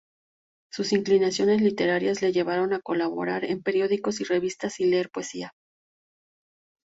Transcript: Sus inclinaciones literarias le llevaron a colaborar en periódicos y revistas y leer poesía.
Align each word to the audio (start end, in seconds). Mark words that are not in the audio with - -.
Sus 0.71 0.93
inclinaciones 0.93 1.61
literarias 1.61 2.23
le 2.23 2.31
llevaron 2.31 2.73
a 2.73 2.79
colaborar 2.79 3.45
en 3.45 3.61
periódicos 3.61 4.19
y 4.19 4.23
revistas 4.23 4.79
y 4.79 4.85
leer 4.85 5.11
poesía. 5.11 5.53